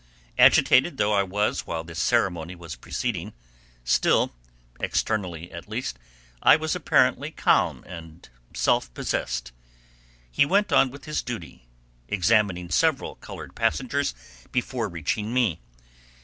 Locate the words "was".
1.21-1.67, 2.55-2.75, 6.55-6.75